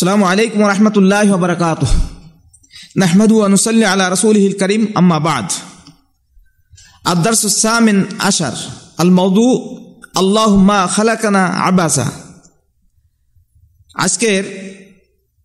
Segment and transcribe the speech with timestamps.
[0.00, 1.82] আসসালামু আলাইকুম রহমতুল্লাহ বারকাত
[3.02, 5.48] নাহমদু আনুসল্লি আলা রসুলহিল করিম আম্মাবাদ
[7.12, 7.96] আদারসুসামিন
[8.28, 8.56] আশার
[9.02, 9.48] আল মৌদু
[10.20, 12.06] আল্লাহ মা খালাকানা আবাসা।
[14.04, 14.44] আজকের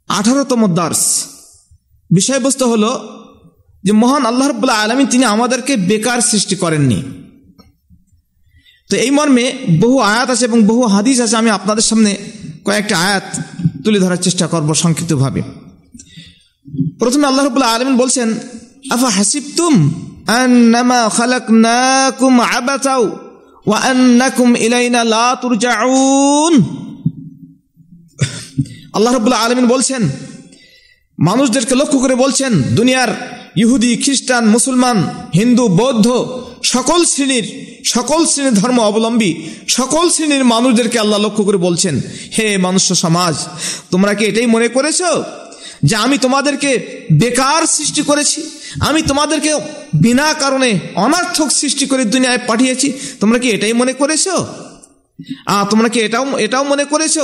[0.09, 1.03] আঠারোতম দর্শ
[2.09, 2.91] বিষয়বস্তু হলো
[3.85, 6.99] যে মহান আল্লাহ রবুল্লাহ আলমী তিনি আমাদেরকে বেকার সৃষ্টি করেননি।
[8.89, 9.45] তো এই মর্মে
[9.83, 12.11] বহু আয়াত আছে এবং বহু হাদিস আছে। আমি আপনাদের সামনে
[12.65, 13.29] কয়েকটা আয়াত
[13.85, 15.41] তুলে ধরার চেষ্টা করব সংক্ষিপ্তভাবে।
[17.01, 18.29] প্রথমে আল্লাহ রবুল্লাহ আলমিন বলছেন,
[18.95, 19.73] আফা হাসিবতুম
[20.41, 23.03] আন্নামা খালাকনাকুম আবাতাও
[23.67, 26.53] ওয়া আন্নাকুম ইলাইনা লা তুরজাউন?
[28.95, 30.03] আল্লাহ রবুল্লাহ আলমিন বলছেন,
[31.17, 33.11] মানুষদেরকে লক্ষ্য করে বলছেন, দুনিয়ার
[33.61, 34.97] ইহুদি, খ্রিস্টান, মুসলমান,
[35.39, 36.07] হিন্দু, বৌদ্ধ
[36.73, 37.45] সকল শ্রেণির
[37.93, 39.31] সকল শ্রেণির ধর্ম অবলম্বী,
[39.79, 41.95] সকল শ্রেণির মানুষদেরকে আল্লাহ লক্ষ্য করে বলছেন,
[42.35, 43.35] হে মানুষ সমাজ,
[43.91, 44.99] তোমরা কি এটাই মনে করেছ?
[45.83, 46.71] যে আমি তোমাদেরকে
[47.11, 48.39] বেকার সৃষ্টি করেছি,
[48.79, 49.51] আমি তোমাদেরকে
[50.03, 50.69] বিনা কারণে
[51.05, 52.87] অনার্থক সৃষ্টি করে দুনিয়ায় পাঠিয়েছি,
[53.19, 54.25] তোমরা কি এটাই মনে করেছ?
[55.45, 57.15] আ তোমরা কি এটাও এটাও মনে করেছ?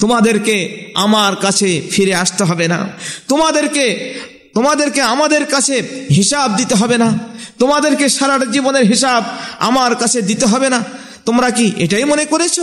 [0.00, 0.56] তোমাদেরকে
[0.94, 2.80] আমার কাছে ফিরে আসতে হবে না।
[3.28, 3.84] তোমাদেরকে
[4.54, 7.18] তোমাদেরকে আমাদের কাছে হিসাব দিতে হবে না।
[7.58, 9.24] তোমাদেরকে সারাটা জীবনের হিসাব
[9.58, 10.84] আমার কাছে দিতে হবে না।
[11.26, 12.60] তোমরা কি এটাই মনে করেছ?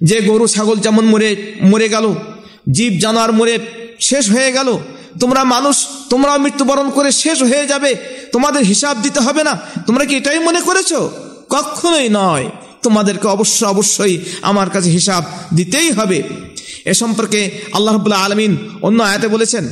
[0.00, 2.14] যে গরু, ছাগল যেমন মরে মরে গেল,
[2.70, 3.58] জীব, জানোয়ার মরে
[4.00, 4.78] শেষ হয়ে গেল,
[5.20, 7.94] তোমরা মানুষ, তোমরাও মৃত্যুবরণ করে শেষ হয়ে যাবে,
[8.32, 10.92] তোমাদের হিসাব দিতে হবে না। তোমরা কি এটাই মনে করেছ?
[11.48, 12.50] কখনোই নয়।
[12.82, 15.24] তোমাদেরকে অবশ্য অবশ্যই আমার কাছে হিসাব
[15.54, 16.22] দিতেই হবে।
[16.84, 19.68] এ সম্পর্কে আল্লাহ রবুল্লাহ আলমিন অন্য আয়াতে বলেছেন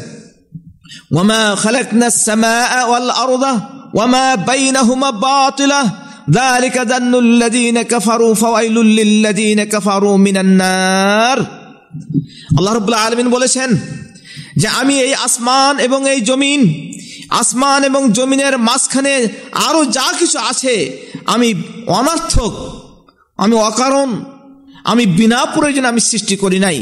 [1.14, 3.54] ওয়ামা খালাকনা সামাআ ওয়াল আরদা
[3.94, 5.82] ওয়ামা বাইনাহুমা বাতিলা
[6.32, 11.38] ذلك ذن الذين كفروا فويل للذين كفروا من النار
[12.58, 13.70] আল্লাহ রাব্বুল আলামিন বলেছেন
[14.62, 16.62] যে আমি এই আসমান এবং এই জমিন
[17.32, 19.14] আসমান এবং জমিনের মাঝখানে
[19.68, 20.74] আরো যা কিছু আছে
[21.26, 21.50] আমি
[21.92, 22.54] অনার্থক
[23.40, 24.10] আমি অকারণ
[24.84, 26.80] আমি বিনা প্রয়োজনে আমি সৃষ্টি করি নাই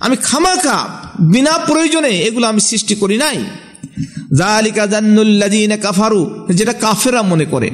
[0.00, 0.78] আমি খামাকা
[1.20, 3.38] বিনা প্রয়োজনে এগুলো আমি সৃষ্টি করি নাই।
[4.34, 7.70] জালিকা জান্নুল্লাদিন কাফারু, যেটা কাফেরা মনে করে।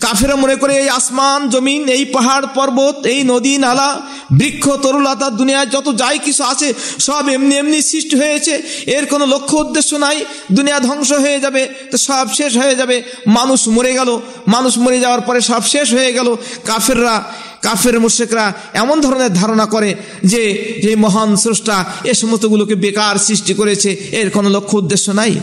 [0.00, 3.90] কাফেরা মনে করে এই আসমান, জমিন, এই পাহাড়, পর্বত, এই নদী, নালা,
[4.32, 9.56] বৃক্ষ, তরুলতা দুনিয়ায় যত যাই কিছু আছে, সব এমনি এমনি সৃষ্টি হয়েছে। এর কোনো লক্ষ্য
[9.56, 14.78] উদ্দেশ্য নাই, দুনিয়া ধ্বংস হয়ে যাবে, তো সব শেষ হয়ে যাবে। মানুষ মরে গেল, মানুষ
[14.78, 17.24] মরে যাওয়ার পরে সব শেষ হয়ে গেল। কাফেররা
[17.64, 19.94] কাফের মুশেকরা এমন ধরনের ধারণা করে
[20.24, 20.42] যে
[20.82, 25.34] যে মহান স্রষ্টা এ সমস্তগুলোকে বেকার সৃষ্টি করেছে, এর কোনো লক্ষ্য উদ্দেশ্য নাই।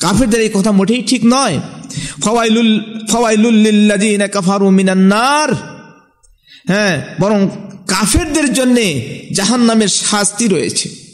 [0.00, 1.60] কাফেরদের এই কথা মোটেই ঠিক নয়।
[2.24, 2.72] ফওয়াইলুল
[3.10, 5.50] ফওয়াইলুল্লিল্লাযিনা কাফারু মিনান্নার
[6.68, 7.40] হ্যাঁ বরং
[7.88, 8.86] কাফেরদের জন্যে
[9.34, 11.07] জাহান্নামের শাস্তি রয়েছে।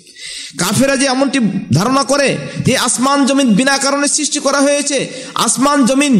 [0.61, 1.39] কাফেরা যে এমনটি
[1.79, 2.29] ধারণা করে
[2.67, 4.99] যে আসমান জমিন বিনা কারণে সৃষ্টি করা হয়েছে,
[5.47, 6.15] আসমান জমিন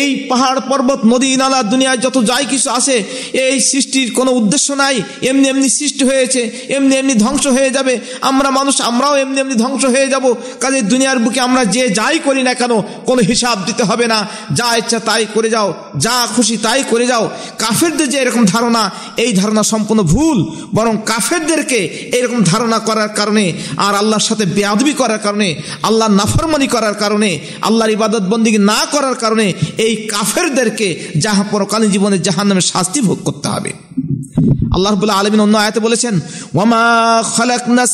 [0.00, 2.96] এই পাহাড়, পর্বত, নদী, নালা, দুনিয়ায় যত যাই কিছু আছে
[3.46, 4.96] এই সৃষ্টির কোনো উদ্দেশ্য নাই,
[5.30, 6.40] এমনি এমনি সৃষ্টি হয়েছে,
[6.76, 7.94] এমনি এমনি ধ্বংস হয়ে যাবে,
[8.30, 10.24] আমরা মানুষ আমরাও এমনি এমনি ধ্বংস হয়ে যাব,
[10.62, 12.72] কাজে দুনিয়ার বুকে আমরা যে যাই করি না কেন,
[13.08, 14.18] কোনো হিসাব দিতে হবে না,
[14.58, 15.68] যা ইচ্ছা তাই করে যাও,
[16.04, 17.24] যা খুশি তাই করে যাও।
[17.62, 18.82] কাফেরদের যে এরকম ধারণা,
[19.24, 20.38] এই ধারণা সম্পূর্ণ ভুল,
[20.76, 21.80] বরং কাফেরদেরকে
[22.18, 23.44] এরকম ধারণা করার কারণে
[23.86, 25.48] আর আল্লাহর সাথে বেয়াদবি করার কারণে,
[25.88, 27.30] আল্লাহর নাফরমানি করার কারণে,
[27.68, 29.46] আল্লাহর ইবাদত বন্দী না করার কারণে
[29.84, 30.88] এই কাফেরদেরকে
[31.24, 33.72] যাহা পরকালীন জীবনে জাহান নামে শাস্তি ভোগ করতে হবে।
[34.74, 36.14] আল্লাহ রবুল্লাহ আলমিন অন্য আয়তে বলেছেন,
[36.54, 36.84] ওয়ামা
[37.36, 37.84] খালাকনা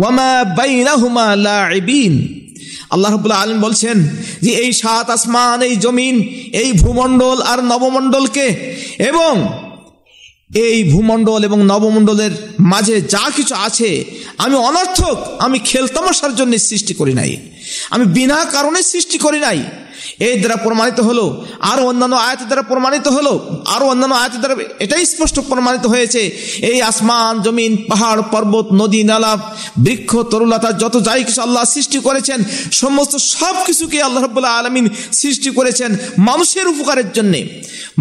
[0.00, 0.30] ওয়ামা
[2.94, 3.96] আল্লাহ রবুল্লাহ আলম বলছেন
[4.44, 6.16] যে, এই সাত আসমান, এই জমিন,
[6.62, 8.46] এই ভূমণ্ডল আর নবমণ্ডলকে
[9.10, 9.32] এবং
[10.50, 14.04] এই ভূমণ্ডল এবং নবমণ্ডলের মাঝে যা কিছু আছে,
[14.38, 17.36] আমি অনর্থক, আমি খেলতামশার জন্য সৃষ্টি করি নাই।
[17.90, 19.64] আমি বিনা কারণে সৃষ্টি করি নাই।
[20.28, 21.24] এই দ্বারা প্রমাণিত হলো
[21.72, 23.32] আরও অন্যান্য আয়াতের দ্বারা প্রমাণিত হলো
[23.74, 26.22] আরও অন্যান্য আয়াতের দ্বারা এটাই স্পষ্ট প্রমাণিত হয়েছে।
[26.70, 29.32] এই আসমান, জমিন, পাহাড়, পর্বত, নদী, নালা,
[29.84, 32.38] বৃক্ষ, তরুলতা, যত যাই কিছু আল্লাহ সৃষ্টি করেছেন,
[32.82, 34.86] সমস্ত সব কিছুকে আল্লাহ রব্বুল্লাহ আলমিন
[35.20, 35.90] সৃষ্টি করেছেন
[36.28, 37.40] মানুষের উপকারের জন্যে।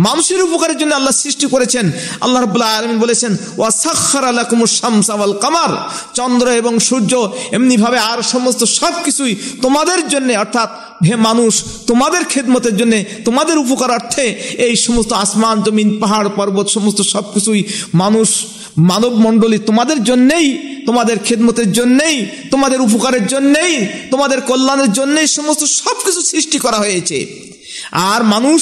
[0.07, 1.85] মানুষের উপকারের জন্য আল্লাহ সৃষ্টি করেছেন।
[2.21, 4.45] আল্লাহ রব্বুল্লাহ আলমিন বলেছেন ওয়া সাক্ষার আল্লাহ
[4.79, 5.71] শামসাওয়াল কামার।
[6.17, 7.11] চন্দ্র এবং সূর্য
[7.57, 10.69] এমনিভাবে আর সমস্ত সব কিছুই তোমাদের জন্যে, অর্থাৎ
[11.05, 12.93] হে মানুষ, তোমাদের খেদমতের জন্য,
[13.25, 14.25] তোমাদের উপকারার্থে
[14.57, 17.63] এই সমস্ত আসমান, জমিন, পাহাড়, পর্বত, সমস্ত সব কিছুই
[17.93, 18.29] মানুষ
[18.77, 20.47] মানব মণ্ডলী তোমাদের জন্যেই,
[20.85, 27.17] তোমাদের খেদমতের জন্যেই, তোমাদের উপকারের জন্যেই, তোমাদের কল্যাণের জন্যেই সমস্ত সব কিছু সৃষ্টি করা হয়েছে।
[27.91, 28.61] আর মানুষ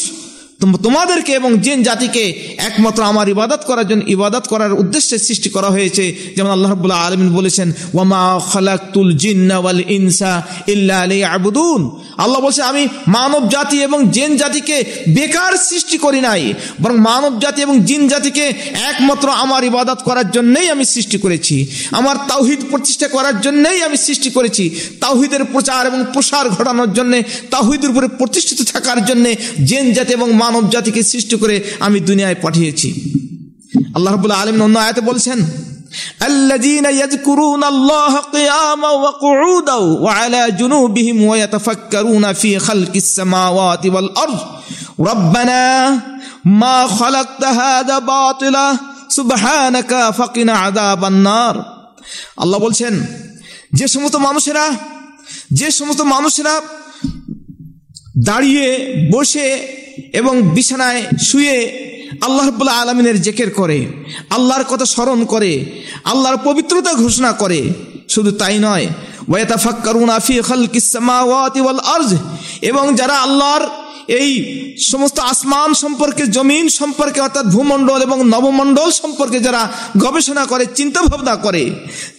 [0.86, 2.24] তোমাদেরকে এবং জিন জাতিকে
[2.70, 6.04] একমাত্র আমার ইবাদত করার জন্য ইবাদত করার উদ্দেশ্যে সৃষ্টি করা হয়েছে।
[6.36, 10.34] যেমন আল্লাহ রবুল্লাহ আলমিন বলেছেন, ওয়ামা খালাকুল জিন্না ওয়াল ইনসা
[10.74, 11.82] ইল্লা আলী আবুদুন
[12.24, 14.78] আল্লাহ বলছে, আমি মানব জাতি এবং জেন জাতিকে
[15.16, 16.44] বেকার সৃষ্টি করি নাই,
[16.82, 18.46] বরং মানব জাতি এবং জিন জাতিকে
[18.92, 21.56] একমাত্র আমার ইবাদত করার জন্যই আমি সৃষ্টি করেছি।
[22.00, 24.66] আমার তাওহিদ প্রতিষ্ঠা করার জন্যই আমি সৃষ্টি করেছি।
[25.04, 27.20] তাওহিদের প্রচার এবং প্রসার ঘটানোর জন্যে,
[27.54, 29.32] তাওহিদের উপরে প্রতিষ্ঠিত থাকার জন্যে
[29.70, 30.30] জেন জাতি এবং
[30.71, 32.89] জাতিকে সৃষ্টি করে আমি দুনিয়ায় পাঠিয়েছি
[33.97, 35.41] আল্লাহ রবুল্লাহ আলম অন্য আয়াতে বলছেন
[36.23, 44.41] الذين يذكرون الله قياما وقعودا وعلى جنوبهم ويتفكرون في خلق السماوات والأرض
[45.01, 45.63] ربنا
[46.45, 48.79] ما خلقت هذا باطلا
[49.09, 51.55] سبحانك فقنا عذاب النار
[52.39, 52.95] আল্লাহ বলছেন
[53.73, 54.67] যে সমস্ত মানুষেরা
[55.53, 56.55] যে সমস্ত মানুষেরা
[58.19, 58.67] দাঁড়িয়ে
[59.11, 59.47] বসে
[60.14, 61.58] এবং বিছানায় শুয়ে
[62.22, 63.86] আল্লাহ রবুল্লাহ আলমিনের জেকের করে,
[64.30, 65.66] আল্লাহর কথা স্মরণ করে,
[66.04, 67.60] আল্লাহর পবিত্রতা ঘোষণা করে।
[68.10, 68.88] শুধু তাই নয়
[72.62, 73.64] এবং যারা আল্লাহর
[74.08, 74.32] এই
[74.82, 81.36] সমস্ত আসমান সম্পর্কে, জমিন সম্পর্কে, অর্থাৎ ভূমণ্ডল এবং নবমণ্ডল সম্পর্কে যারা গবেষণা করে চিন্তা ভাবনা
[81.36, 81.64] করে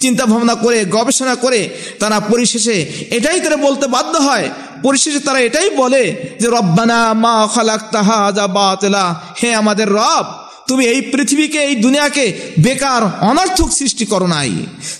[0.00, 1.68] চিন্তা ভাবনা করে, গবেষণা করে,
[1.98, 2.76] তারা পরিশেষে
[3.10, 4.48] এটাই তারা বলতে বাধ্য হয়
[4.84, 6.02] পরিশেষে তারা এটাই বলে
[6.40, 8.18] যে, রব্বানা মা খালাক তাহা
[8.56, 9.04] বাতলা।
[9.40, 10.26] হে আমাদের রব,
[10.68, 12.24] তুমি এই পৃথিবীকে, এই দুনিয়াকে
[12.64, 14.52] বেকার, অনর্থক সৃষ্টি করো নাই।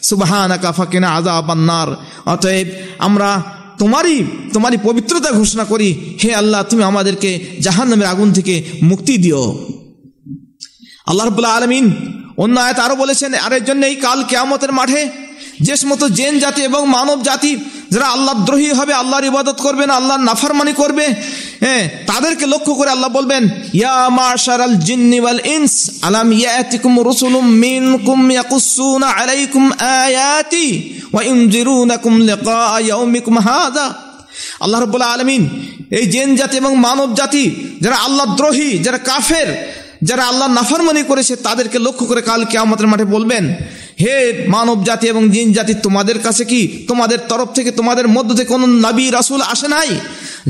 [0.08, 1.88] সুবাহানা কাফাকিনা আজা বান্নার
[2.34, 2.68] অতএব
[3.06, 3.30] আমরা
[3.80, 4.16] তোমারই
[4.54, 5.88] তোমারই পবিত্রতা ঘোষণা করি,
[6.22, 7.30] হে আল্লাহ, তুমি আমাদেরকে
[7.64, 8.54] জাহান নামের আগুন থেকে
[8.90, 9.44] মুক্তি দিও।
[11.10, 11.86] আল্লাহ রবুল্লাহ আলমিন
[12.42, 15.02] অন্য আয়ত আরও বলেছেন আর এর জন্য এই কাল কেয়ামতের মাঠে,
[15.66, 17.52] যে সমস্ত জেন জাতি এবং মানব জাতি
[17.92, 21.06] যারা আল্লাহ দ্রোহী হবে, আল্লাহর ইবাদত করবে না, আল্লাহর নাফারমানি করবে
[21.64, 23.42] হ্যাঁ তাদেরকে লক্ষ্য করে আল্লাহ বলবেন,
[23.80, 23.98] ইয়া
[29.22, 29.62] আলাইকুম
[30.04, 30.66] আয়াতি,
[31.12, 31.22] ওয়া
[34.64, 35.42] আল্লাহ রাব্বুল আলামিন,
[35.98, 37.44] এই জেন জাতি এবং মানব জাতি
[37.84, 39.48] যারা আল্লাহ দ্রোহী, যারা কাফের,
[40.08, 43.44] যারা আল্লাহ নাফরমানি করেছে, তাদেরকে লক্ষ্য করে কাল কেয়ামতের মাঠে বলবেন
[44.02, 44.16] হে
[44.54, 46.60] মানব জাতি এবং জিন জাতি, তোমাদের কাছে কি
[46.90, 49.90] তোমাদের তরফ থেকে, তোমাদের মধ্য থেকে কোনো নাবি, রাসুল আসে নাই?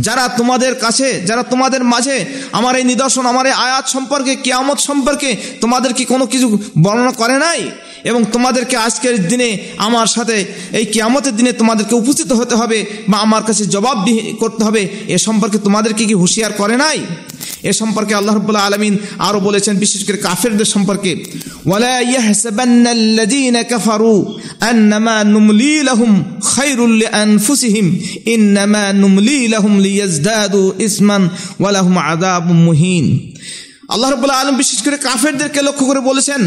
[0.06, 2.16] যারা তোমাদের কাছে, যারা তোমাদের মাঝে
[2.58, 5.30] আমার এই নিদর্শন, আমার এই আয়াত সম্পর্কে, কেয়ামত সম্পর্কে
[5.62, 6.46] তোমাদের কি কোনো কিছু
[6.84, 7.60] বর্ণনা করে নাই?
[8.10, 9.48] এবং তোমাদেরকে আজকের দিনে
[9.86, 10.36] আমার সাথে,
[10.78, 12.78] এই কেয়ামতের দিনে তোমাদেরকে উপস্থিত হতে হবে
[13.10, 13.98] বা আমার কাছে জবাব
[14.42, 14.82] করতে হবে,
[15.14, 16.98] এ সম্পর্কে তোমাদেরকে কি হুঁশিয়ার করে নাই?
[17.70, 21.12] এ সম্পর্কে আল্লাহ রব্বুল্লাহ আলমিন আরও বলেছেন, বিশেষ করে কাফেরদের সম্পর্কে
[33.88, 36.40] আল্লাহ রব্বুল্লাহ আলম বিশেষ করে কাফেরদেরকে লক্ষ্য করে বলেছেন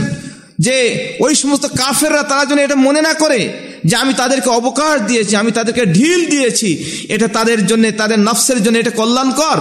[0.59, 0.77] যে,
[1.19, 3.39] ওই সমস্ত কাফেররা তারা যেন এটা মনে না করে
[3.85, 6.69] যে আমি তাদেরকে অবকাশ দিয়েছি, আমি তাদেরকে ঢিল দিয়েছি।
[7.09, 9.59] এটা তাদের জন্য, তাদের নফসের জন্য এটা কল্যাণকর।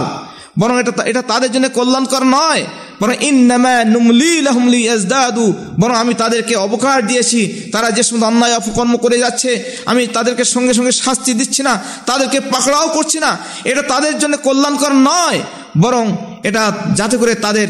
[0.59, 2.63] বরং এটা এটা তাদের জন্য কল্যাণকর নয়।
[3.01, 8.97] বরং ইন্নামা নুমলি লাহুমলি ইয়াজদাদু বরং আমি তাদেরকে অবকার দিয়েছি। তারা যে সমস্ত অন্যায় অপকর্ম
[8.97, 14.19] করে যাচ্ছে, আমি তাদেরকে সঙ্গে সঙ্গে শাস্তি দিচ্ছি না, তাদেরকে পাকড়াও করছি না। এটা তাদের
[14.19, 15.39] জন্য কল্যাণকর নয়।
[15.77, 16.05] বরং
[16.49, 16.63] এটা
[16.99, 17.67] যাতে করে তাদের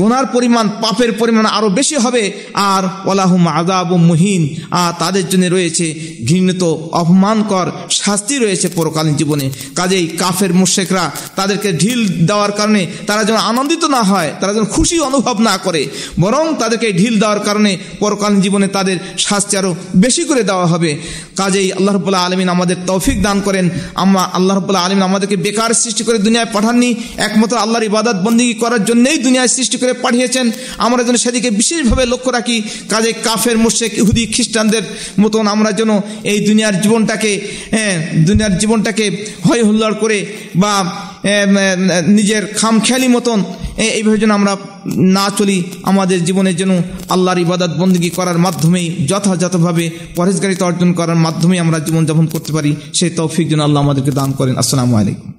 [0.00, 2.22] গোনার পরিমাণ, পাপের পরিমাণ আরও বেশি হবে।
[2.72, 4.42] আর ওলাহুম আদাব মুহিন,
[4.80, 5.86] আর তাদের জন্য রয়েছে
[6.28, 6.62] ঘৃণিত,
[7.00, 7.66] অপমানকর
[8.02, 9.46] শাস্তি রয়েছে পরকালীন জীবনে।
[9.78, 11.04] কাজেই কাফের মুশেকরা
[11.38, 15.82] তাদেরকে ঢিল দেওয়ার কারণে তারা যেন আনন্দিত না হয়, তারা যেন খুশি অনুভব না করে,
[16.22, 19.70] বরং তাদেরকে ঢিল দেওয়ার কারণে পরকালীন জীবনে তাদের শাস্তি আরও
[20.04, 20.90] বেশি করে দেওয়া হবে।
[21.40, 23.66] কাজেই আল্লাহ রবুল্লাহ আলমিন আমাদের তৌফিক দান করেন।
[24.02, 26.90] আমরা আল্লাহ রবুল্লাহ আলমিন আমাদেরকে বেকার সৃষ্টি করে দুনিয়ায় পাঠাননি,
[27.26, 30.46] একমাত্র আল্লাহর ইবাদত বন্দী করার জন্যই দুনিয়ায় সৃষ্টি করে পাঠিয়েছেন।
[30.86, 32.56] আমরা যেন সেদিকে বিশেষভাবে লক্ষ্য রাখি,
[32.92, 34.84] কাজে কাফের মুশেক ইহুদি, খ্রিস্টানদের
[35.22, 35.90] মতন আমরা যেন
[36.32, 37.32] এই দুনিয়ার জীবনটাকে
[37.74, 37.94] হ্যাঁ
[38.28, 39.04] দুনিয়ার জীবনটাকে
[39.46, 40.18] হয় হুল্লাড় করে
[40.62, 40.72] বা
[42.18, 43.38] নিজের খামখেয়ালি মতন
[43.96, 44.52] এইভাবে যেন আমরা
[45.16, 45.58] না চলি।
[45.90, 46.72] আমাদের জীবনের যেন
[47.14, 49.84] আল্লাহর ইবাদত বন্দী করার মাধ্যমেই, যথাযথভাবে
[50.16, 54.54] পরেশগারিতা অর্জন করার মাধ্যমেই আমরা জীবনযাপন করতে পারি। সেই তৌফিক যেন আল্লাহ আমাদেরকে দান করেন।
[54.62, 55.37] আসসালামু আলাইকুম।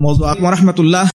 [0.00, 1.06] মৌজু রহমতুল্লাহ